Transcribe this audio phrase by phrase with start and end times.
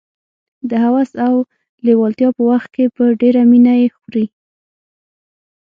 [0.69, 1.35] د هوس او
[1.85, 4.25] لېوالتیا په وخت کې په ډېره مینه یې خوري.